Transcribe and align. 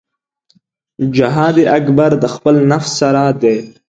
جهاد 1.15 1.57
اکبر 1.77 2.11
د 2.23 2.25
خپل 2.35 2.55
نفس 2.71 2.91
سره 3.01 3.23
دی. 3.41 3.57